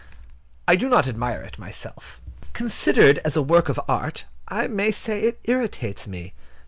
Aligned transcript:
I 0.67 0.75
do 0.77 0.89
not 0.89 1.07
admire 1.07 1.43
it 1.43 1.59
myself. 1.59 2.19
Considered 2.53 3.19
as 3.19 3.35
a 3.35 3.43
work 3.43 3.69
of 3.69 3.79
art, 3.87 4.25
I 4.47 4.65
may 4.65 4.89
say 4.89 5.21
it 5.25 5.39
irritates 5.45 6.07
me. 6.07 6.33